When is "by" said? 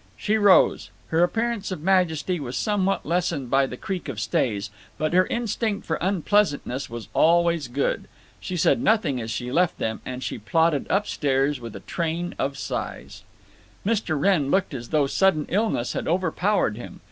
3.51-3.67